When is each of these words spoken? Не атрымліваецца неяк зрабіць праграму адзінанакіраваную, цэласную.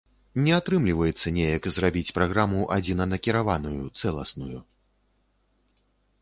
Не 0.45 0.51
атрымліваецца 0.59 1.33
неяк 1.35 1.67
зрабіць 1.75 2.13
праграму 2.17 2.63
адзінанакіраваную, 2.77 3.83
цэласную. 4.01 4.65